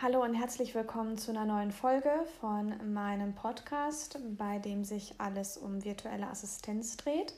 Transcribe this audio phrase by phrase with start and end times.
[0.00, 5.56] Hallo und herzlich willkommen zu einer neuen Folge von meinem Podcast, bei dem sich alles
[5.56, 7.34] um virtuelle Assistenz dreht.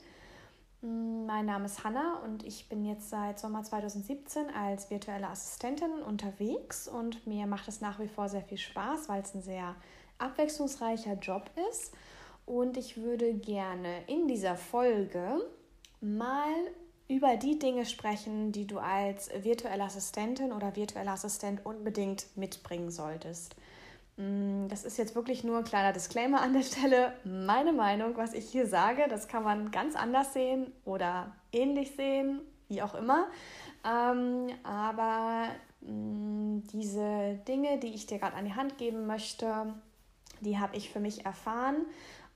[0.83, 6.87] Mein Name ist Hanna und ich bin jetzt seit Sommer 2017 als virtuelle Assistentin unterwegs
[6.87, 9.75] und mir macht es nach wie vor sehr viel Spaß, weil es ein sehr
[10.19, 11.95] abwechslungsreicher Job ist.
[12.45, 15.41] Und ich würde gerne in dieser Folge
[15.99, 16.53] mal
[17.11, 23.57] über die Dinge sprechen, die du als virtuelle Assistentin oder virtueller Assistent unbedingt mitbringen solltest.
[24.15, 27.13] Mm, das ist jetzt wirklich nur ein kleiner Disclaimer an der Stelle.
[27.25, 32.39] Meine Meinung, was ich hier sage, das kann man ganz anders sehen oder ähnlich sehen,
[32.69, 33.27] wie auch immer.
[33.85, 35.49] Ähm, aber
[35.81, 39.73] mm, diese Dinge, die ich dir gerade an die Hand geben möchte,
[40.39, 41.85] die habe ich für mich erfahren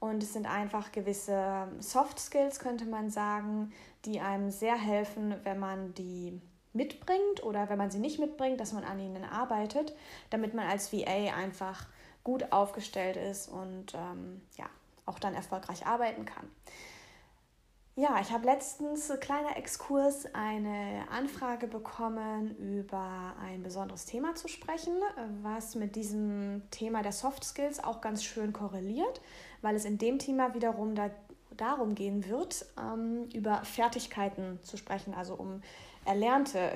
[0.09, 3.73] und es sind einfach gewisse Soft Skills, könnte man sagen,
[4.05, 6.39] die einem sehr helfen, wenn man die
[6.73, 9.95] mitbringt oder wenn man sie nicht mitbringt, dass man an ihnen arbeitet,
[10.29, 11.87] damit man als VA einfach
[12.23, 14.65] gut aufgestellt ist und ähm, ja,
[15.05, 16.49] auch dann erfolgreich arbeiten kann.
[17.97, 24.95] Ja, ich habe letztens, kleiner Exkurs, eine Anfrage bekommen, über ein besonderes Thema zu sprechen,
[25.43, 29.21] was mit diesem Thema der Soft Skills auch ganz schön korreliert,
[29.65, 31.09] weil es in dem Thema wiederum da,
[31.57, 35.63] darum gehen wird, ähm, über Fertigkeiten zu sprechen, also um
[36.05, 36.73] erlernte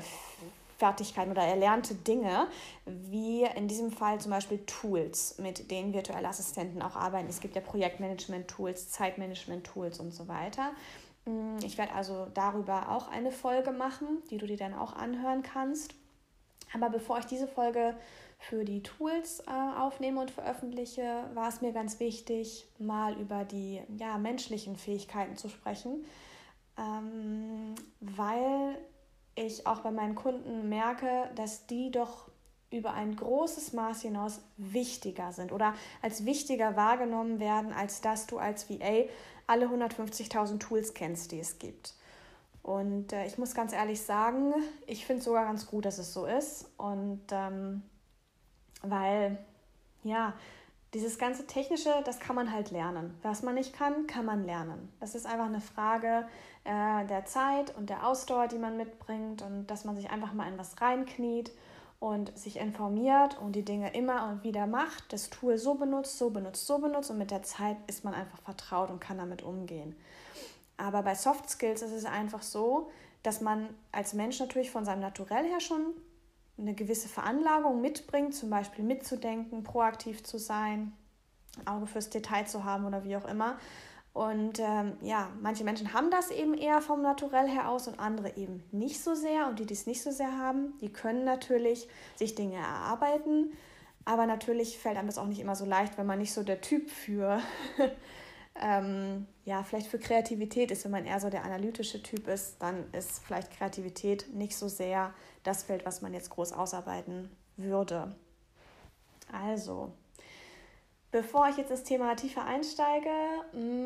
[0.79, 2.47] Fertigkeiten oder erlernte Dinge,
[2.85, 7.29] wie in diesem Fall zum Beispiel Tools, mit denen virtuelle Assistenten auch arbeiten.
[7.29, 10.71] Es gibt ja Projektmanagement-Tools, Zeitmanagement-Tools und so weiter.
[11.25, 15.43] Mm, ich werde also darüber auch eine Folge machen, die du dir dann auch anhören
[15.43, 15.93] kannst.
[16.73, 17.93] Aber bevor ich diese Folge
[18.39, 23.81] für die Tools äh, aufnehme und veröffentliche, war es mir ganz wichtig, mal über die
[23.97, 26.05] ja, menschlichen Fähigkeiten zu sprechen,
[26.77, 28.77] ähm, weil
[29.35, 32.29] ich auch bei meinen Kunden merke, dass die doch
[32.71, 38.37] über ein großes Maß hinaus wichtiger sind oder als wichtiger wahrgenommen werden, als dass du
[38.37, 39.05] als VA
[39.47, 41.93] alle 150.000 Tools kennst, die es gibt.
[42.61, 44.53] Und äh, ich muss ganz ehrlich sagen,
[44.85, 46.69] ich finde es sogar ganz gut, dass es so ist.
[46.77, 47.81] Und ähm,
[48.81, 49.37] weil,
[50.03, 50.33] ja,
[50.93, 53.15] dieses ganze Technische, das kann man halt lernen.
[53.21, 54.91] Was man nicht kann, kann man lernen.
[54.99, 56.27] Das ist einfach eine Frage
[56.63, 60.47] äh, der Zeit und der Ausdauer, die man mitbringt und dass man sich einfach mal
[60.47, 61.51] in was reinkniet
[61.99, 66.29] und sich informiert und die Dinge immer und wieder macht, das Tool so benutzt, so
[66.29, 69.95] benutzt, so benutzt und mit der Zeit ist man einfach vertraut und kann damit umgehen.
[70.77, 72.89] Aber bei Soft Skills ist es einfach so,
[73.21, 75.93] dass man als Mensch natürlich von seinem Naturell her schon
[76.59, 80.93] eine gewisse Veranlagung mitbringt, zum Beispiel mitzudenken, proaktiv zu sein,
[81.65, 83.57] Auge fürs Detail zu haben oder wie auch immer.
[84.13, 88.35] Und ähm, ja, manche Menschen haben das eben eher vom Naturell her aus und andere
[88.37, 89.47] eben nicht so sehr.
[89.47, 93.53] Und die, die es nicht so sehr haben, die können natürlich sich Dinge erarbeiten.
[94.05, 96.61] Aber natürlich fällt einem das auch nicht immer so leicht, wenn man nicht so der
[96.61, 97.39] Typ für,
[98.61, 100.83] ähm, ja, vielleicht für Kreativität ist.
[100.85, 105.13] Wenn man eher so der analytische Typ ist, dann ist vielleicht Kreativität nicht so sehr
[105.43, 108.15] das Feld, was man jetzt groß ausarbeiten würde.
[109.31, 109.91] Also,
[111.11, 113.09] Bevor ich jetzt ins Thema tiefer einsteige,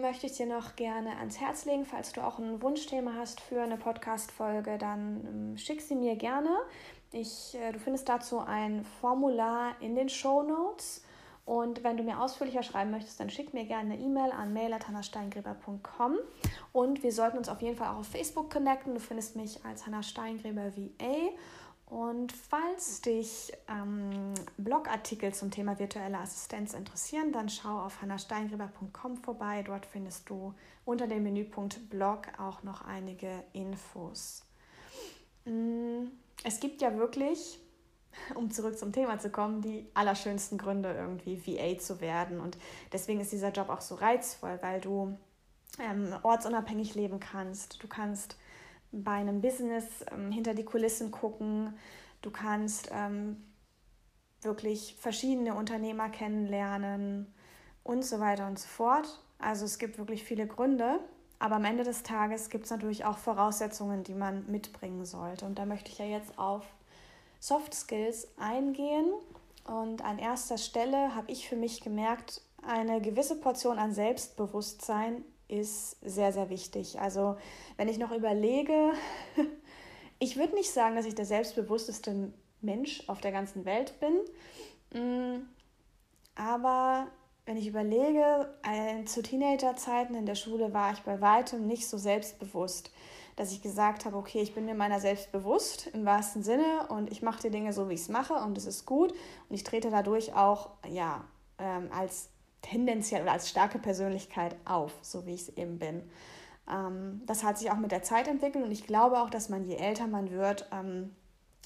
[0.01, 3.61] möchte ich dir noch gerne ans Herz legen, falls du auch ein Wunschthema hast für
[3.61, 6.49] eine Podcast-Folge, dann ähm, schick sie mir gerne.
[7.13, 11.02] Ich, äh, du findest dazu ein Formular in den Show Notes.
[11.45, 16.17] Und wenn du mir ausführlicher schreiben möchtest, dann schick mir gerne eine E-Mail an mail.hannahsteingräber.com.
[16.71, 18.93] Und wir sollten uns auf jeden Fall auch auf Facebook connecten.
[18.93, 21.31] Du findest mich als Hannah Steingräber VA.
[21.85, 29.63] Und falls dich ähm, Blogartikel zum Thema virtuelle Assistenz interessieren, dann schau auf hannahsteingräber.com vorbei.
[29.63, 30.53] Dort findest du
[30.85, 34.43] unter dem Menüpunkt Blog auch noch einige Infos.
[35.45, 36.05] Mm,
[36.43, 37.59] es gibt ja wirklich,
[38.35, 42.39] um zurück zum Thema zu kommen, die allerschönsten Gründe, irgendwie VA zu werden.
[42.39, 42.57] Und
[42.91, 45.17] deswegen ist dieser Job auch so reizvoll, weil du
[45.79, 47.81] ähm, ortsunabhängig leben kannst.
[47.81, 48.37] Du kannst
[48.91, 51.73] bei einem Business ähm, hinter die Kulissen gucken.
[52.21, 53.43] Du kannst ähm,
[54.41, 57.33] wirklich verschiedene Unternehmer kennenlernen
[57.83, 59.21] und so weiter und so fort.
[59.39, 60.99] Also es gibt wirklich viele Gründe,
[61.39, 65.45] aber am Ende des Tages gibt es natürlich auch Voraussetzungen, die man mitbringen sollte.
[65.45, 66.65] Und da möchte ich ja jetzt auf
[67.43, 69.11] Soft Skills eingehen.
[69.65, 75.97] Und an erster Stelle habe ich für mich gemerkt, eine gewisse Portion an Selbstbewusstsein ist
[76.01, 77.01] sehr, sehr wichtig.
[77.01, 77.35] Also
[77.75, 78.93] wenn ich noch überlege,
[80.19, 82.31] ich würde nicht sagen, dass ich der selbstbewussteste
[82.61, 85.45] Mensch auf der ganzen Welt bin, mm,
[86.35, 87.07] aber
[87.45, 88.53] wenn ich überlege,
[89.03, 92.89] zu Teenagerzeiten in der Schule war ich bei weitem nicht so selbstbewusst
[93.35, 97.11] dass ich gesagt habe, okay, ich bin mir meiner selbst bewusst im wahrsten Sinne und
[97.11, 99.63] ich mache die Dinge so, wie ich es mache und es ist gut und ich
[99.63, 101.23] trete dadurch auch ja
[101.57, 102.29] ähm, als
[102.61, 106.03] tendenziell oder als starke Persönlichkeit auf, so wie ich es eben bin.
[106.69, 109.65] Ähm, das hat sich auch mit der Zeit entwickelt und ich glaube auch, dass man
[109.65, 111.15] je älter man wird, ähm,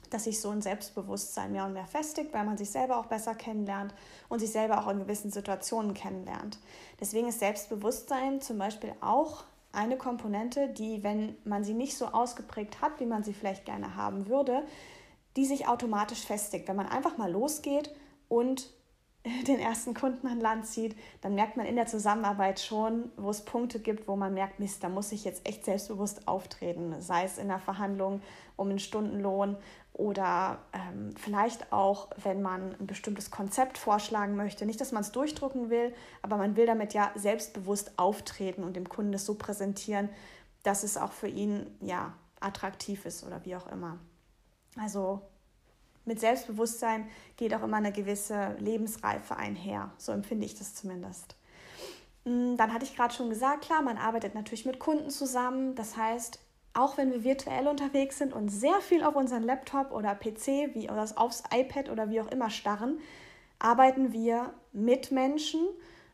[0.09, 3.35] dass sich so ein Selbstbewusstsein mehr und mehr festigt, weil man sich selber auch besser
[3.35, 3.93] kennenlernt
[4.29, 6.59] und sich selber auch in gewissen Situationen kennenlernt.
[6.99, 9.43] Deswegen ist Selbstbewusstsein zum Beispiel auch
[9.77, 13.95] eine Komponente, die, wenn man sie nicht so ausgeprägt hat, wie man sie vielleicht gerne
[13.95, 14.63] haben würde,
[15.35, 16.68] die sich automatisch festigt.
[16.68, 17.94] Wenn man einfach mal losgeht
[18.27, 18.71] und
[19.47, 23.45] den ersten Kunden an Land zieht, dann merkt man in der Zusammenarbeit schon, wo es
[23.45, 27.38] Punkte gibt, wo man merkt, Mist, da muss ich jetzt echt selbstbewusst auftreten, sei es
[27.38, 28.21] in der Verhandlung
[28.56, 29.57] um einen Stundenlohn
[29.97, 34.65] oder ähm, vielleicht auch, wenn man ein bestimmtes Konzept vorschlagen möchte.
[34.65, 38.88] Nicht, dass man es durchdrucken will, aber man will damit ja selbstbewusst auftreten und dem
[38.88, 40.09] Kunden das so präsentieren,
[40.61, 43.97] dass es auch für ihn ja attraktiv ist oder wie auch immer.
[44.79, 45.21] Also
[46.05, 49.91] mit Selbstbewusstsein geht auch immer eine gewisse Lebensreife einher.
[49.97, 51.35] So empfinde ich das zumindest.
[52.23, 55.73] Mm, dann hatte ich gerade schon gesagt, klar, man arbeitet natürlich mit Kunden zusammen.
[55.73, 56.39] Das heißt,
[56.77, 60.89] auch wenn wir virtuell unterwegs sind und sehr viel auf unseren Laptop oder PC, wie
[60.89, 63.00] oder aufs iPad oder wie auch immer starren,
[63.57, 65.62] arbeiten wir mit Menschen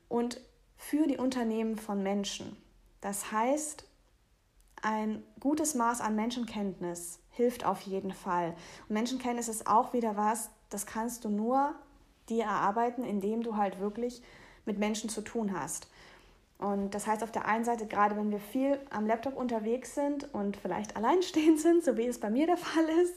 [0.07, 0.39] und
[0.77, 2.55] für die Unternehmen von Menschen.
[3.01, 3.85] Das heißt,
[4.81, 8.55] ein gutes Maß an Menschenkenntnis hilft auf jeden Fall.
[8.87, 11.75] Und Menschenkenntnis ist auch wieder was, das kannst du nur
[12.29, 14.21] dir erarbeiten, indem du halt wirklich
[14.65, 15.89] mit Menschen zu tun hast.
[16.59, 20.33] Und das heißt auf der einen Seite, gerade wenn wir viel am Laptop unterwegs sind
[20.33, 23.15] und vielleicht alleinstehend sind, so wie es bei mir der Fall ist,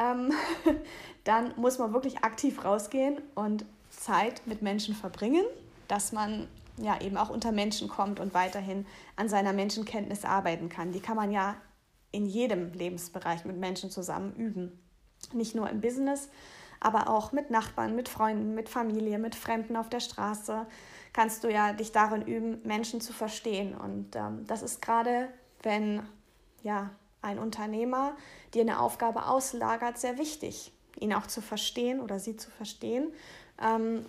[0.00, 0.32] ähm,
[1.24, 5.44] dann muss man wirklich aktiv rausgehen und Zeit mit Menschen verbringen,
[5.88, 8.86] dass man ja eben auch unter Menschen kommt und weiterhin
[9.16, 10.92] an seiner Menschenkenntnis arbeiten kann.
[10.92, 11.56] Die kann man ja
[12.12, 14.80] in jedem Lebensbereich mit Menschen zusammen üben.
[15.32, 16.28] Nicht nur im Business,
[16.80, 20.66] aber auch mit Nachbarn, mit Freunden, mit Familie, mit Fremden auf der Straße
[21.12, 23.74] kannst du ja dich darin üben, Menschen zu verstehen.
[23.74, 25.28] Und ähm, das ist gerade,
[25.62, 26.02] wenn
[26.62, 26.90] ja,
[27.22, 28.16] ein Unternehmer
[28.54, 33.12] dir eine Aufgabe auslagert, sehr wichtig, ihn auch zu verstehen oder sie zu verstehen.
[33.62, 34.06] Ähm,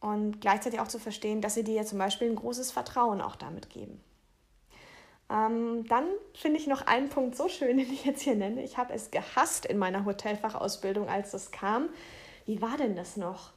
[0.00, 3.70] und gleichzeitig auch zu verstehen, dass sie dir zum Beispiel ein großes Vertrauen auch damit
[3.70, 4.00] geben.
[5.30, 6.04] Ähm, dann
[6.34, 8.62] finde ich noch einen Punkt so schön, den ich jetzt hier nenne.
[8.62, 11.88] Ich habe es gehasst in meiner Hotelfachausbildung, als das kam.
[12.46, 13.52] Wie war denn das noch?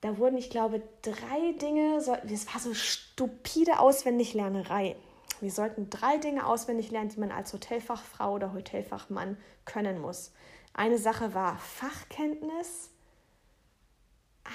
[0.00, 4.96] Da wurden, ich glaube, drei Dinge, das war so stupide Auswendiglernerei.
[5.40, 10.32] Wir sollten drei Dinge auswendig lernen, die man als Hotelfachfrau oder Hotelfachmann können muss.
[10.72, 12.90] Eine Sache war Fachkenntnis.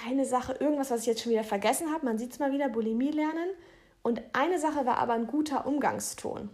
[0.06, 2.68] Eine Sache, irgendwas, was ich jetzt schon wieder vergessen habe, man sieht es mal wieder,
[2.68, 3.50] Bulimie lernen.
[4.02, 6.50] Und eine Sache war aber ein guter Umgangston.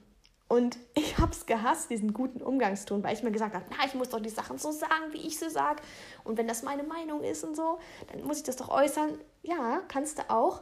[0.52, 3.94] Und ich habe es gehasst, diesen guten Umgangston, weil ich mir gesagt habe, na, ich
[3.94, 5.81] muss doch die Sachen so sagen, wie ich sie sage.
[6.25, 7.78] Und wenn das meine Meinung ist und so,
[8.12, 9.19] dann muss ich das doch äußern.
[9.43, 10.60] Ja, kannst du auch.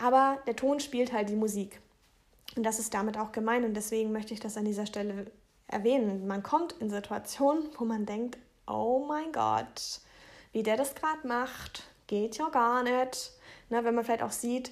[0.00, 1.80] Aber der Ton spielt halt die Musik.
[2.54, 3.64] Und das ist damit auch gemeint.
[3.64, 5.26] Und deswegen möchte ich das an dieser Stelle
[5.66, 6.28] erwähnen.
[6.28, 10.02] Man kommt in Situationen, wo man denkt, oh mein Gott,
[10.52, 13.32] wie der das gerade macht, geht ja gar nicht.
[13.70, 14.70] Na, wenn man vielleicht auch sieht,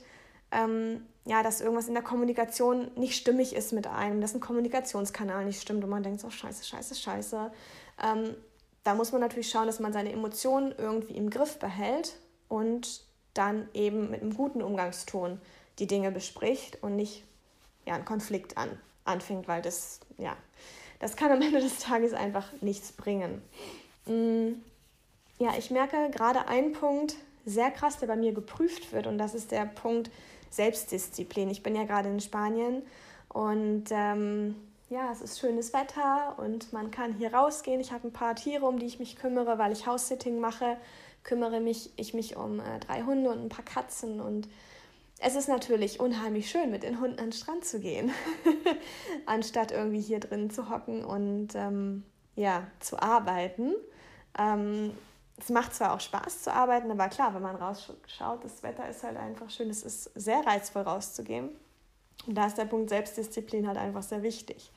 [0.53, 5.45] ähm, ja, dass irgendwas in der Kommunikation nicht stimmig ist mit einem, dass ein Kommunikationskanal
[5.45, 7.53] nicht stimmt und man denkt so, scheiße, scheiße, scheiße.
[8.03, 8.35] Ähm,
[8.83, 12.17] da muss man natürlich schauen, dass man seine Emotionen irgendwie im Griff behält
[12.49, 13.03] und
[13.35, 15.39] dann eben mit einem guten Umgangston
[15.79, 17.25] die Dinge bespricht und nicht
[17.85, 18.71] ja, einen Konflikt an,
[19.05, 20.35] anfängt, weil das, ja,
[20.99, 23.43] das kann am Ende des Tages einfach nichts bringen.
[24.07, 24.63] Mm,
[25.39, 29.35] ja, ich merke gerade einen Punkt sehr krass, der bei mir geprüft wird und das
[29.35, 30.11] ist der Punkt,
[30.51, 31.51] Selbstdisziplin.
[31.51, 32.83] Ich bin ja gerade in Spanien
[33.29, 34.55] und ähm,
[34.91, 37.81] ja, es ist schönes Wetter und man kann hier rausgehen.
[37.81, 40.77] Ich habe ein paar Tiere, um die ich mich kümmere, weil ich House-Sitting mache.
[41.25, 44.49] Kümmere mich ich mich um äh, drei Hunde und ein paar Katzen und
[45.21, 48.13] es ist natürlich unheimlich schön, mit den Hunden an den Strand zu gehen,
[49.27, 52.05] anstatt irgendwie hier drin zu hocken und ähm,
[52.37, 53.75] ja, zu arbeiten.
[54.39, 54.93] Ähm,
[55.39, 59.05] es macht zwar auch Spaß zu arbeiten, aber klar, wenn man rausschaut, das Wetter ist
[59.05, 59.71] halt einfach schön.
[59.71, 61.51] Es ist sehr reizvoll rauszugehen.
[62.27, 64.73] Und da ist der Punkt Selbstdisziplin halt einfach sehr wichtig.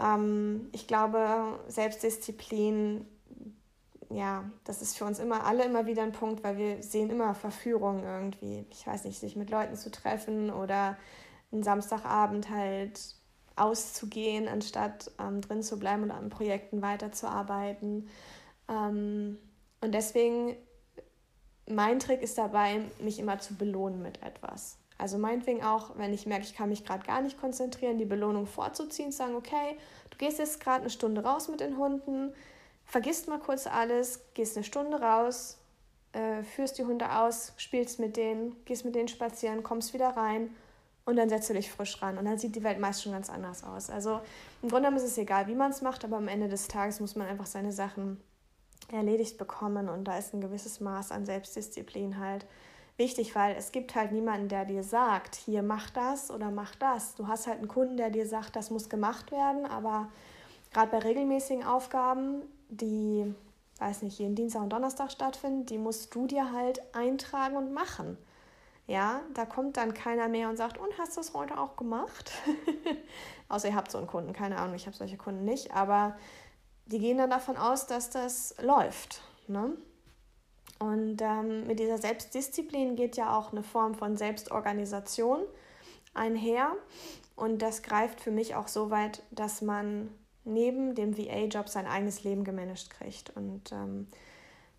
[0.00, 3.06] Ähm, ich glaube, Selbstdisziplin,
[4.08, 7.34] ja, das ist für uns immer alle immer wieder ein Punkt, weil wir sehen immer
[7.34, 8.64] Verführung irgendwie.
[8.70, 10.96] Ich weiß nicht, sich mit Leuten zu treffen oder
[11.52, 12.98] einen Samstagabend halt
[13.54, 18.08] auszugehen, anstatt ähm, drin zu bleiben und an Projekten weiterzuarbeiten.
[18.68, 19.36] Ähm,
[19.80, 20.56] und deswegen,
[21.68, 24.78] mein Trick ist dabei, mich immer zu belohnen mit etwas.
[24.98, 28.46] Also meinetwegen auch, wenn ich merke, ich kann mich gerade gar nicht konzentrieren, die Belohnung
[28.46, 29.78] vorzuziehen, sagen, okay,
[30.10, 32.34] du gehst jetzt gerade eine Stunde raus mit den Hunden,
[32.84, 35.58] vergisst mal kurz alles, gehst eine Stunde raus,
[36.12, 40.50] äh, führst die Hunde aus, spielst mit denen, gehst mit denen spazieren, kommst wieder rein
[41.04, 42.18] und dann setzt du dich frisch ran.
[42.18, 43.90] Und dann sieht die Welt meist schon ganz anders aus.
[43.90, 44.20] Also
[44.62, 46.98] im Grunde genommen ist es egal, wie man es macht, aber am Ende des Tages
[46.98, 48.20] muss man einfach seine Sachen
[48.92, 52.46] erledigt bekommen und da ist ein gewisses Maß an Selbstdisziplin halt
[52.96, 57.14] wichtig, weil es gibt halt niemanden, der dir sagt, hier mach das oder mach das.
[57.14, 60.08] Du hast halt einen Kunden, der dir sagt, das muss gemacht werden, aber
[60.72, 63.34] gerade bei regelmäßigen Aufgaben, die
[63.78, 68.18] weiß nicht, jeden Dienstag und Donnerstag stattfinden, die musst du dir halt eintragen und machen.
[68.86, 72.32] Ja, da kommt dann keiner mehr und sagt, und hast du es heute auch gemacht?
[73.48, 76.16] Außer ihr habt so einen Kunden, keine Ahnung, ich habe solche Kunden nicht, aber
[76.88, 79.22] die gehen dann davon aus, dass das läuft.
[79.46, 79.72] Ne?
[80.78, 85.40] Und ähm, mit dieser Selbstdisziplin geht ja auch eine Form von Selbstorganisation
[86.14, 86.72] einher.
[87.36, 90.10] Und das greift für mich auch so weit, dass man
[90.44, 93.36] neben dem VA-Job sein eigenes Leben gemanagt kriegt.
[93.36, 94.08] Und ähm,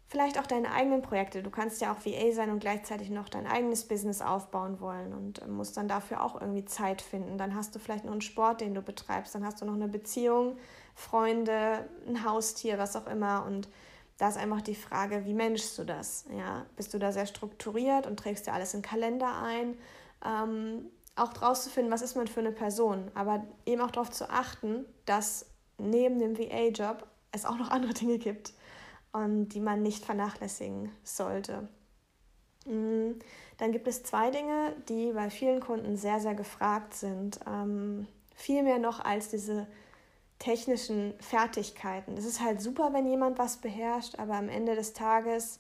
[0.08, 1.44] vielleicht auch deine eigenen Projekte.
[1.44, 5.42] Du kannst ja auch VA sein und gleichzeitig noch dein eigenes Business aufbauen wollen und
[5.42, 7.38] äh, musst dann dafür auch irgendwie Zeit finden.
[7.38, 9.36] Dann hast du vielleicht noch einen Sport, den du betreibst.
[9.36, 10.58] Dann hast du noch eine Beziehung,
[11.00, 13.46] Freunde, ein Haustier, was auch immer.
[13.46, 13.70] Und
[14.18, 16.26] da ist einfach die Frage, wie managst du das?
[16.36, 19.78] Ja, bist du da sehr strukturiert und trägst dir alles in Kalender ein?
[20.26, 24.10] Ähm, auch draus zu finden, was ist man für eine Person, aber eben auch darauf
[24.10, 25.46] zu achten, dass
[25.78, 28.54] neben dem VA-Job es auch noch andere Dinge gibt,
[29.12, 31.68] und die man nicht vernachlässigen sollte.
[32.66, 33.14] Mm,
[33.58, 37.40] dann gibt es zwei Dinge, die bei vielen Kunden sehr, sehr gefragt sind.
[37.48, 39.68] Ähm, viel mehr noch als diese
[40.40, 42.18] technischen Fertigkeiten.
[42.18, 45.60] Es ist halt super, wenn jemand was beherrscht, aber am Ende des Tages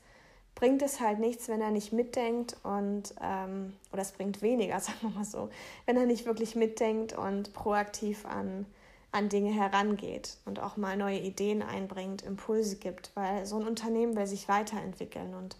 [0.55, 4.99] bringt es halt nichts, wenn er nicht mitdenkt und, ähm, oder es bringt weniger, sagen
[5.01, 5.49] wir mal so,
[5.85, 8.65] wenn er nicht wirklich mitdenkt und proaktiv an,
[9.11, 14.15] an Dinge herangeht und auch mal neue Ideen einbringt, Impulse gibt, weil so ein Unternehmen
[14.15, 15.57] will sich weiterentwickeln und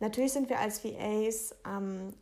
[0.00, 2.12] natürlich sind wir als VAs ähm,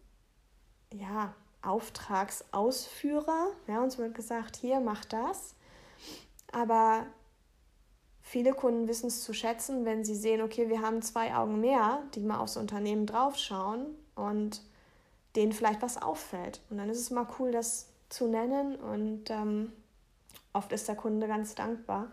[0.92, 3.48] ja, Auftragsausführer.
[3.66, 5.54] Ja, uns wird gesagt, hier, mach das.
[6.54, 7.06] Aber
[8.22, 12.02] viele Kunden wissen es zu schätzen, wenn sie sehen, okay, wir haben zwei Augen mehr,
[12.14, 14.62] die mal aufs Unternehmen draufschauen und
[15.34, 16.60] denen vielleicht was auffällt.
[16.70, 19.72] Und dann ist es mal cool, das zu nennen und ähm,
[20.52, 22.12] oft ist der Kunde ganz dankbar,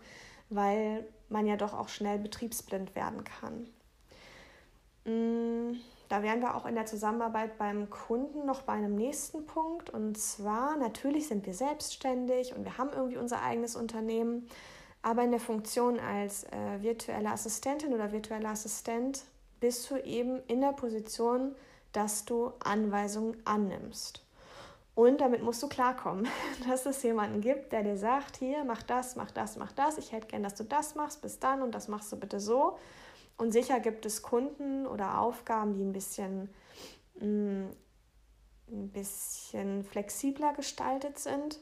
[0.50, 3.68] weil man ja doch auch schnell betriebsblind werden kann.
[5.04, 5.78] Mm,
[6.12, 9.88] da wären wir auch in der Zusammenarbeit beim Kunden noch bei einem nächsten Punkt.
[9.88, 14.46] Und zwar, natürlich sind wir selbstständig und wir haben irgendwie unser eigenes Unternehmen,
[15.00, 19.24] aber in der Funktion als äh, virtuelle Assistentin oder virtueller Assistent
[19.58, 21.54] bist du eben in der Position,
[21.94, 24.22] dass du Anweisungen annimmst.
[24.94, 26.28] Und damit musst du klarkommen,
[26.68, 29.96] dass es jemanden gibt, der dir sagt, hier, mach das, mach das, mach das.
[29.96, 32.76] Ich hätte gern, dass du das machst, bis dann und das machst du bitte so.
[33.36, 36.48] Und sicher gibt es Kunden oder Aufgaben, die ein bisschen,
[37.20, 37.64] mm,
[38.68, 41.58] ein bisschen flexibler gestaltet sind.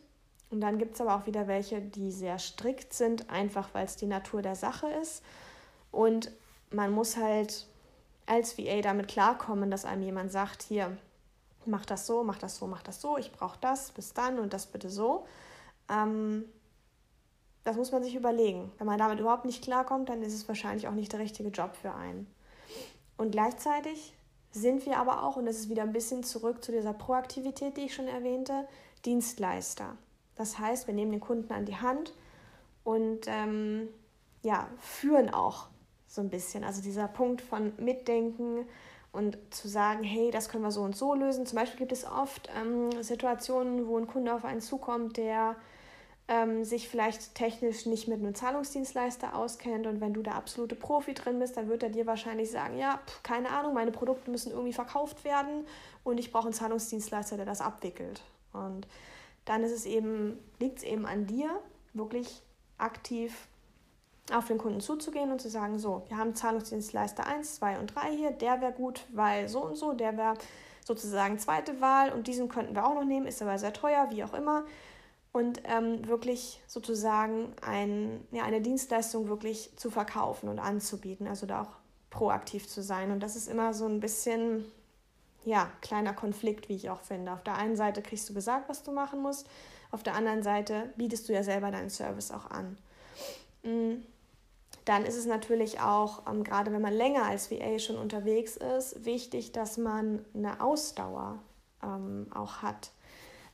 [0.51, 3.97] Und dann gibt es aber auch wieder welche, die sehr strikt sind, einfach weil es
[3.97, 5.23] die Natur der Sache ist.
[5.93, 6.33] Und
[6.71, 7.67] man muss halt
[8.27, 10.97] als VA damit klarkommen, dass einem jemand sagt, hier,
[11.67, 14.53] mach das so, mach das so, mach das so, ich brauche das, bis dann und
[14.53, 15.27] das bitte so.
[15.89, 16.45] Ähm,
[17.65, 18.73] das muss man sich überlegen.
[18.79, 21.75] Wenn man damit überhaupt nicht klarkommt, dann ist es wahrscheinlich auch nicht der richtige Job
[21.75, 22.27] für einen.
[23.17, 24.15] Und gleichzeitig
[24.51, 27.83] sind wir aber auch, und das ist wieder ein bisschen zurück zu dieser Proaktivität, die
[27.83, 28.67] ich schon erwähnte,
[29.05, 29.97] Dienstleister.
[30.37, 32.15] Das heißt, wir nehmen den Kunden an die Hand
[32.83, 33.89] und ähm,
[34.43, 35.69] ja, führen auch
[36.07, 36.65] so ein bisschen.
[36.65, 38.67] Also dieser Punkt von Mitdenken
[39.13, 41.47] und zu sagen, hey, das können wir so und so lösen.
[41.47, 45.57] Zum Beispiel gibt es oft ähm, Situationen, wo ein Kunde auf einen zukommt, der
[46.31, 51.13] ähm, sich vielleicht technisch nicht mit einem Zahlungsdienstleister auskennt und wenn du der absolute Profi
[51.13, 54.53] drin bist, dann wird er dir wahrscheinlich sagen, ja, pff, keine Ahnung, meine Produkte müssen
[54.53, 55.67] irgendwie verkauft werden
[56.05, 58.23] und ich brauche einen Zahlungsdienstleister, der das abwickelt.
[58.53, 58.87] Und
[59.45, 61.51] dann ist es eben, liegt es eben an dir,
[61.95, 62.43] wirklich
[62.79, 63.49] aktiv
[64.33, 68.17] auf den Kunden zuzugehen und zu sagen, so, wir haben Zahlungsdienstleister 1, 2 und 3
[68.17, 70.35] hier, der wäre gut, weil so und so, der wäre
[70.85, 74.23] sozusagen zweite Wahl und diesen könnten wir auch noch nehmen, ist aber sehr teuer, wie
[74.23, 74.65] auch immer
[75.33, 81.63] und ähm, wirklich sozusagen ein, ja, eine Dienstleistung wirklich zu verkaufen und anzubieten, also da
[81.63, 81.71] auch
[82.11, 83.13] proaktiv zu sein.
[83.13, 84.65] Und das ist immer so ein bisschen,
[85.45, 87.33] ja, kleiner Konflikt, wie ich auch finde.
[87.33, 89.49] Auf der einen Seite kriegst du gesagt, was du machen musst,
[89.93, 92.77] auf der anderen Seite bietest du ja selber deinen Service auch an.
[93.63, 94.03] Mm,
[94.85, 99.05] dann ist es natürlich auch, ähm, gerade wenn man länger als VA schon unterwegs ist,
[99.05, 101.39] wichtig, dass man eine Ausdauer
[101.83, 102.91] ähm, auch hat.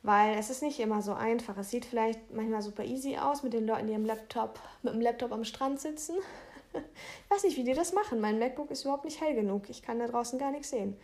[0.07, 1.57] Weil es ist nicht immer so einfach.
[1.57, 5.01] Es sieht vielleicht manchmal super easy aus mit den Leuten, die am Laptop, mit dem
[5.01, 6.15] Laptop am Strand sitzen.
[6.73, 8.21] ich weiß nicht, wie die das machen.
[8.21, 9.69] Mein MacBook ist überhaupt nicht hell genug.
[9.69, 10.95] Ich kann da draußen gar nichts sehen.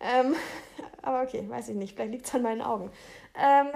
[0.00, 0.34] Ähm,
[1.02, 1.96] aber okay, weiß ich nicht.
[1.96, 2.90] Vielleicht liegt es an meinen Augen.
[3.34, 3.66] Ähm,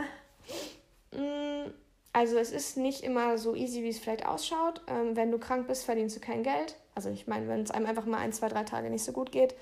[1.20, 1.72] mm,
[2.14, 4.80] also es ist nicht immer so easy, wie es vielleicht ausschaut.
[4.86, 6.76] Ähm, wenn du krank bist, verdienst du kein Geld.
[6.94, 9.30] Also ich meine, wenn es einem einfach mal ein, zwei, drei Tage nicht so gut
[9.30, 9.54] geht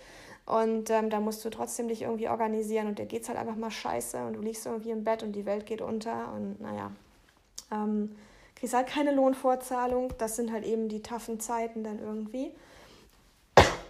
[0.49, 3.55] und ähm, da musst du trotzdem dich irgendwie organisieren und dir geht es halt einfach
[3.55, 6.91] mal scheiße und du liegst irgendwie im Bett und die Welt geht unter und naja,
[7.71, 8.17] ähm,
[8.55, 10.15] kriegst halt keine Lohnfortzahlung.
[10.17, 12.51] Das sind halt eben die taffen Zeiten dann irgendwie.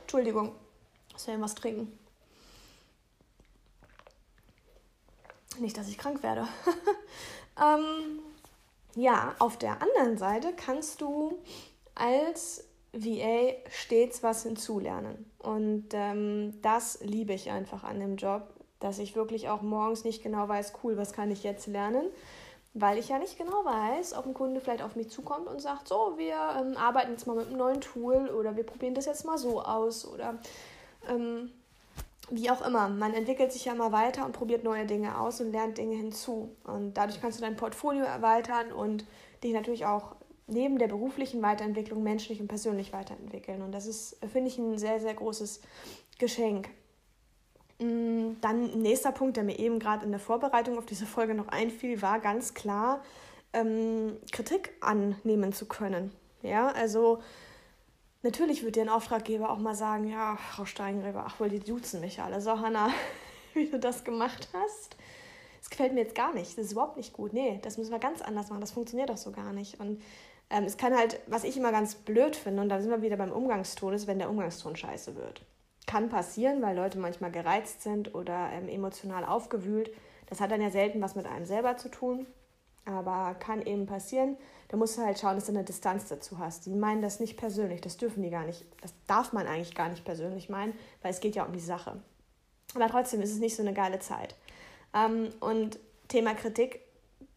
[0.00, 0.52] Entschuldigung,
[1.16, 1.96] ich will was trinken.
[5.60, 6.48] Nicht, dass ich krank werde.
[7.56, 8.18] ähm,
[8.96, 11.38] ja, auf der anderen Seite kannst du
[11.94, 15.30] als VA stets was hinzulernen.
[15.38, 18.42] Und ähm, das liebe ich einfach an dem Job,
[18.80, 22.06] dass ich wirklich auch morgens nicht genau weiß, cool, was kann ich jetzt lernen,
[22.74, 25.88] weil ich ja nicht genau weiß, ob ein Kunde vielleicht auf mich zukommt und sagt,
[25.88, 29.24] so, wir ähm, arbeiten jetzt mal mit einem neuen Tool oder wir probieren das jetzt
[29.24, 30.38] mal so aus oder
[31.08, 31.50] ähm,
[32.30, 32.88] wie auch immer.
[32.88, 36.54] Man entwickelt sich ja mal weiter und probiert neue Dinge aus und lernt Dinge hinzu.
[36.64, 39.06] Und dadurch kannst du dein Portfolio erweitern und
[39.42, 40.14] dich natürlich auch
[40.48, 43.62] neben der beruflichen Weiterentwicklung menschlich und persönlich weiterentwickeln.
[43.62, 45.60] Und das ist, finde ich, ein sehr, sehr großes
[46.18, 46.68] Geschenk.
[47.78, 51.48] Mm, dann nächster Punkt, der mir eben gerade in der Vorbereitung auf diese Folge noch
[51.48, 53.02] einfiel, war ganz klar,
[53.52, 56.12] ähm, Kritik annehmen zu können.
[56.42, 57.22] Ja, also
[58.22, 62.00] natürlich wird dir ein Auftraggeber auch mal sagen, ja, Frau Steingräber, ach wohl, die duzen
[62.00, 62.40] mich alle.
[62.40, 62.90] So, Hanna,
[63.54, 64.96] wie du das gemacht hast,
[65.60, 66.56] das gefällt mir jetzt gar nicht.
[66.56, 67.32] Das ist überhaupt nicht gut.
[67.32, 68.60] Nee, das müssen wir ganz anders machen.
[68.60, 69.78] Das funktioniert doch so gar nicht.
[69.80, 70.02] Und
[70.50, 73.16] ähm, es kann halt, was ich immer ganz blöd finde, und da sind wir wieder
[73.16, 75.44] beim Umgangston, ist, wenn der Umgangston scheiße wird.
[75.86, 79.90] Kann passieren, weil Leute manchmal gereizt sind oder ähm, emotional aufgewühlt.
[80.26, 82.26] Das hat dann ja selten was mit einem selber zu tun,
[82.84, 84.36] aber kann eben passieren.
[84.68, 86.66] Da musst du halt schauen, dass du eine Distanz dazu hast.
[86.66, 89.88] Die meinen das nicht persönlich, das dürfen die gar nicht, das darf man eigentlich gar
[89.88, 92.02] nicht persönlich meinen, weil es geht ja um die Sache.
[92.74, 94.34] Aber trotzdem ist es nicht so eine geile Zeit.
[94.94, 96.80] Ähm, und Thema Kritik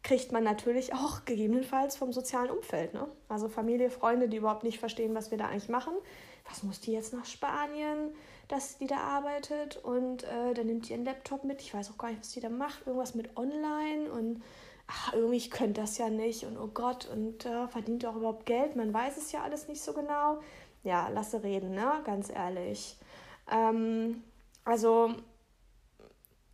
[0.04, 2.94] kriegt man natürlich auch gegebenenfalls vom sozialen Umfeld.
[2.94, 3.08] Ne?
[3.30, 5.94] Also Familie, Freunde, die überhaupt nicht verstehen, was wir da eigentlich machen.
[6.50, 8.14] Was muss die jetzt nach Spanien,
[8.48, 11.62] dass die da arbeitet und äh, dann nimmt die ihren Laptop mit.
[11.62, 12.88] Ich weiß auch gar nicht, was die da macht.
[12.88, 14.42] Irgendwas mit online und
[14.88, 18.76] ach, irgendwie, könnte das ja nicht und oh Gott, und äh, verdient auch überhaupt Geld.
[18.76, 20.40] Man weiß es ja alles nicht so genau.
[20.84, 22.02] Ja, lasse reden, ne?
[22.04, 22.98] ganz ehrlich.
[23.50, 24.24] Ähm,
[24.66, 25.14] also,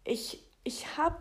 [0.04, 1.18] ich, ich habe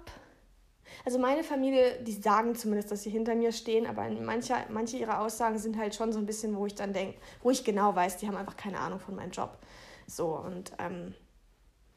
[1.04, 5.20] also meine Familie, die sagen zumindest, dass sie hinter mir stehen, aber manche, manche ihrer
[5.20, 8.16] Aussagen sind halt schon so ein bisschen, wo ich dann denke, wo ich genau weiß,
[8.18, 9.59] die haben einfach keine Ahnung von meinem Job.
[10.06, 11.14] So, und ähm,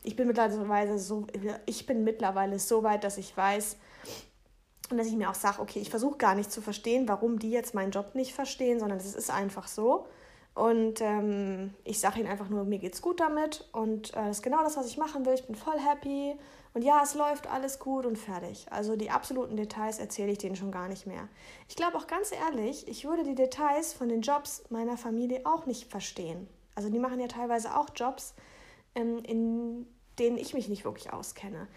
[0.03, 1.27] ich bin mittlerweile so,
[1.65, 3.77] ich bin mittlerweile so weit, dass ich weiß,
[4.89, 7.51] und dass ich mir auch sage, okay, ich versuche gar nicht zu verstehen, warum die
[7.51, 10.07] jetzt meinen Job nicht verstehen, sondern es ist einfach so.
[10.55, 14.43] Und ähm, ich sage ihnen einfach nur, mir geht's gut damit und äh, das ist
[14.43, 15.33] genau das, was ich machen will.
[15.33, 16.35] Ich bin voll happy
[16.73, 18.67] und ja, es läuft alles gut und fertig.
[18.69, 21.27] Also die absoluten Details erzähle ich denen schon gar nicht mehr.
[21.67, 25.65] Ich glaube auch ganz ehrlich, ich würde die Details von den Jobs meiner Familie auch
[25.65, 26.47] nicht verstehen.
[26.75, 28.35] Also die machen ja teilweise auch Jobs,
[28.95, 29.87] ähm, in
[30.19, 31.67] denen ich mich nicht wirklich auskenne.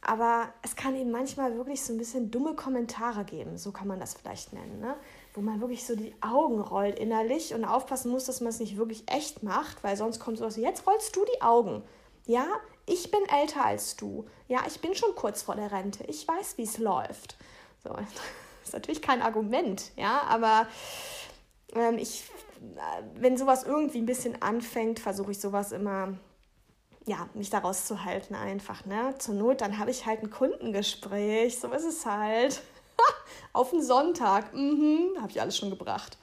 [0.00, 3.98] Aber es kann eben manchmal wirklich so ein bisschen dumme Kommentare geben, so kann man
[3.98, 4.94] das vielleicht nennen, ne?
[5.34, 8.76] wo man wirklich so die Augen rollt innerlich und aufpassen muss, dass man es nicht
[8.76, 11.82] wirklich echt macht, weil sonst kommt sowas wie, jetzt rollst du die Augen.
[12.26, 12.46] Ja,
[12.86, 14.26] ich bin älter als du.
[14.48, 16.04] Ja, ich bin schon kurz vor der Rente.
[16.04, 17.36] Ich weiß, wie es läuft.
[17.82, 18.08] So, das
[18.64, 20.66] ist natürlich kein Argument, ja, aber
[21.74, 22.24] ähm, ich,
[22.60, 26.16] äh, wenn sowas irgendwie ein bisschen anfängt, versuche ich sowas immer,
[27.06, 29.14] ja, mich daraus zu halten einfach, ne?
[29.18, 32.62] Zur Not, dann habe ich halt ein Kundengespräch, so ist es halt.
[33.52, 36.18] Auf den Sonntag, mhm, habe ich alles schon gebracht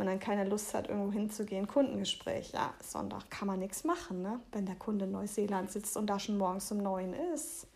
[0.00, 1.66] man dann keine Lust hat, irgendwo hinzugehen.
[1.66, 4.40] Kundengespräch, ja, Sonntag kann man nichts machen, ne?
[4.50, 7.66] wenn der Kunde in Neuseeland sitzt und da schon morgens um neun ist.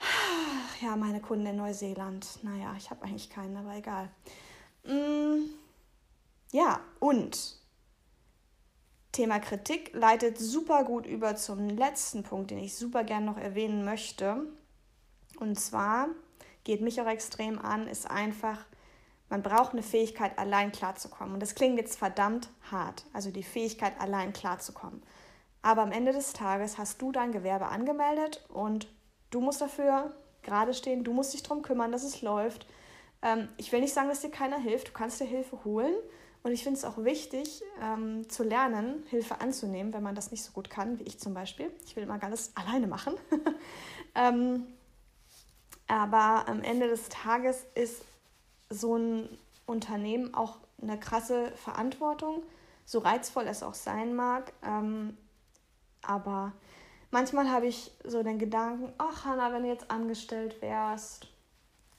[0.80, 2.38] Ja, meine Kunden in Neuseeland.
[2.44, 4.08] Naja, ich habe eigentlich keinen, aber egal.
[4.84, 5.50] Mm,
[6.52, 7.56] ja, und
[9.10, 13.84] Thema Kritik leitet super gut über zum letzten Punkt, den ich super gern noch erwähnen
[13.84, 14.46] möchte.
[15.40, 16.10] Und zwar
[16.62, 18.64] geht mich auch extrem an, ist einfach
[19.30, 21.34] man braucht eine Fähigkeit, allein klarzukommen.
[21.34, 25.02] Und das klingt jetzt verdammt hart, also die Fähigkeit, allein klarzukommen.
[25.62, 28.88] Aber am Ende des Tages hast du dein Gewerbe angemeldet und
[29.30, 32.66] du musst dafür gerade stehen, du musst dich darum kümmern, dass es läuft.
[33.22, 35.94] Ähm, ich will nicht sagen, dass dir keiner hilft, du kannst dir Hilfe holen.
[36.44, 40.44] Und ich finde es auch wichtig, ähm, zu lernen, Hilfe anzunehmen, wenn man das nicht
[40.44, 41.70] so gut kann, wie ich zum Beispiel.
[41.84, 43.14] Ich will immer alles alleine machen.
[44.14, 44.66] ähm,
[45.88, 48.04] aber am Ende des Tages ist
[48.70, 49.28] so ein
[49.66, 52.42] Unternehmen auch eine krasse Verantwortung,
[52.84, 54.52] so reizvoll es auch sein mag.
[54.64, 55.16] Ähm,
[56.02, 56.52] aber
[57.10, 61.28] manchmal habe ich so den Gedanken, ach Hanna, wenn du jetzt angestellt wärst,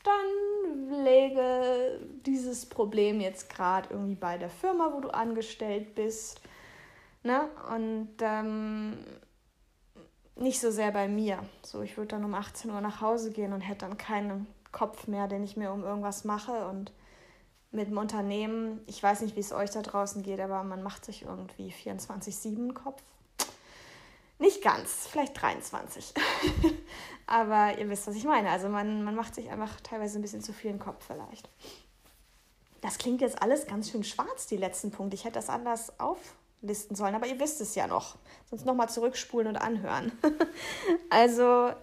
[0.03, 6.41] dann lege dieses Problem jetzt gerade irgendwie bei der Firma, wo du angestellt bist.
[7.23, 7.49] Ne?
[7.73, 8.97] Und ähm,
[10.35, 11.39] nicht so sehr bei mir.
[11.63, 15.07] So, ich würde dann um 18 Uhr nach Hause gehen und hätte dann keinen Kopf
[15.07, 16.67] mehr, den ich mir um irgendwas mache.
[16.67, 16.91] Und
[17.71, 21.05] mit dem Unternehmen, ich weiß nicht, wie es euch da draußen geht, aber man macht
[21.05, 23.01] sich irgendwie 24-7 Kopf.
[24.39, 26.13] Nicht ganz, vielleicht 23.
[27.27, 28.49] Aber ihr wisst, was ich meine.
[28.49, 31.49] Also man, man macht sich einfach teilweise ein bisschen zu viel im Kopf vielleicht.
[32.79, 35.15] Das klingt jetzt alles ganz schön schwarz, die letzten Punkte.
[35.15, 38.15] Ich hätte das anders auflisten sollen, aber ihr wisst es ja noch.
[38.49, 40.13] Sonst nochmal zurückspulen und anhören.
[41.09, 41.73] also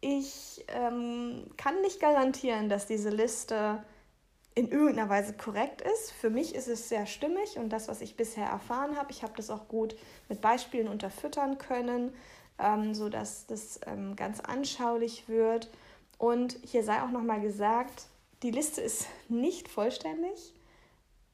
[0.00, 3.82] ich ähm, kann nicht garantieren, dass diese Liste
[4.54, 6.12] in irgendeiner Weise korrekt ist.
[6.12, 9.34] Für mich ist es sehr stimmig und das, was ich bisher erfahren habe, ich habe
[9.36, 9.96] das auch gut
[10.28, 12.12] mit Beispielen unterfüttern können,
[12.58, 15.70] ähm, sodass das ähm, ganz anschaulich wird.
[16.18, 18.06] Und hier sei auch nochmal gesagt,
[18.42, 20.54] die Liste ist nicht vollständig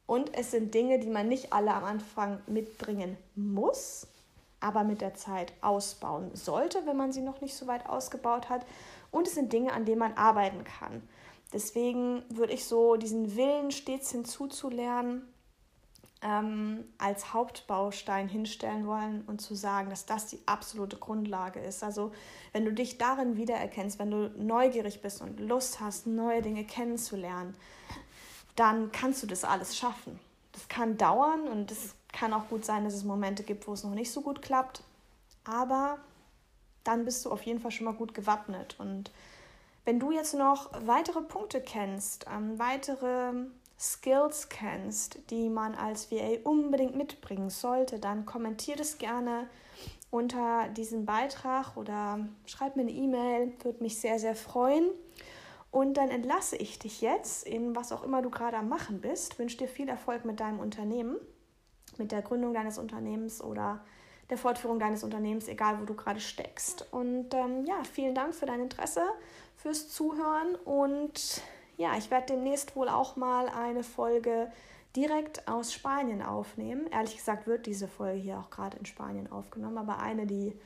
[0.07, 4.09] und es sind Dinge, die man nicht alle am Anfang mitbringen muss,
[4.62, 8.64] aber mit der Zeit ausbauen sollte, wenn man sie noch nicht so weit ausgebaut hat.
[9.11, 11.03] Und es sind Dinge, an denen man arbeiten kann.
[11.53, 15.22] Deswegen würde ich so diesen Willen stets hinzuzulernen
[16.22, 21.83] ähm, als Hauptbaustein hinstellen wollen und zu sagen, dass das die absolute Grundlage ist.
[21.83, 22.12] Also
[22.53, 27.55] wenn du dich darin wiedererkennst, wenn du neugierig bist und Lust hast, neue Dinge kennenzulernen,
[28.57, 30.18] dann kannst du das alles schaffen.
[30.53, 33.85] Das kann dauern und es kann auch gut sein, dass es Momente gibt, wo es
[33.85, 34.83] noch nicht so gut klappt.
[35.44, 35.98] Aber
[36.85, 39.11] dann bist du auf jeden Fall schon mal gut gewappnet und
[39.85, 43.33] wenn du jetzt noch weitere Punkte kennst, ähm, weitere
[43.79, 49.48] Skills kennst, die man als VA unbedingt mitbringen sollte, dann kommentier das gerne
[50.11, 54.90] unter diesem Beitrag oder schreib mir eine E-Mail, würde mich sehr, sehr freuen.
[55.72, 59.38] Und dann entlasse ich dich jetzt in was auch immer du gerade am Machen bist.
[59.38, 61.16] Wünsche dir viel Erfolg mit deinem Unternehmen,
[61.98, 63.81] mit der Gründung deines Unternehmens oder
[64.31, 66.92] der Fortführung deines Unternehmens, egal wo du gerade steckst.
[66.92, 69.02] Und ähm, ja, vielen Dank für dein Interesse
[69.57, 71.42] fürs Zuhören und
[71.76, 74.50] ja, ich werde demnächst wohl auch mal eine Folge
[74.94, 76.87] direkt aus Spanien aufnehmen.
[76.90, 80.61] Ehrlich gesagt wird diese Folge hier auch gerade in Spanien aufgenommen, aber eine, die ein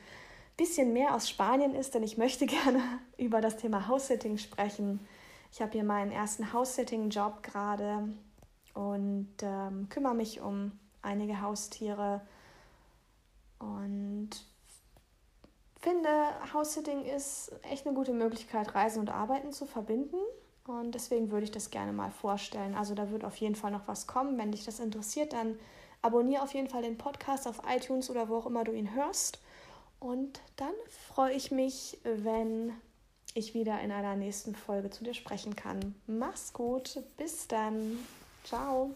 [0.57, 2.81] bisschen mehr aus Spanien ist, denn ich möchte gerne
[3.17, 4.99] über das Thema House-Sitting sprechen.
[5.51, 8.09] Ich habe hier meinen ersten House-Sitting-Job gerade
[8.73, 12.21] und ähm, kümmere mich um einige Haustiere
[13.59, 14.29] und
[15.79, 16.09] finde,
[16.53, 20.17] House-Sitting ist echt eine gute Möglichkeit, Reisen und Arbeiten zu verbinden.
[20.65, 22.75] Und deswegen würde ich das gerne mal vorstellen.
[22.75, 24.37] Also da wird auf jeden Fall noch was kommen.
[24.37, 25.57] Wenn dich das interessiert, dann
[26.01, 29.39] abonniere auf jeden Fall den Podcast auf iTunes oder wo auch immer du ihn hörst.
[29.99, 30.73] Und dann
[31.07, 32.73] freue ich mich, wenn
[33.33, 35.95] ich wieder in einer nächsten Folge zu dir sprechen kann.
[36.05, 37.99] Mach's gut, bis dann.
[38.43, 38.91] Ciao.